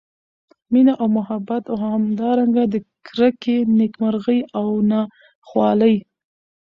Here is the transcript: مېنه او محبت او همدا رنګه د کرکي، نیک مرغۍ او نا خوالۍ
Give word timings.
مېنه 0.71 0.93
او 1.01 1.07
محبت 1.17 1.63
او 1.71 1.75
همدا 1.93 2.29
رنګه 2.39 2.63
د 2.69 2.75
کرکي، 3.05 3.57
نیک 3.77 3.93
مرغۍ 4.01 4.39
او 4.59 4.67
نا 4.89 5.01
خوالۍ 5.47 5.95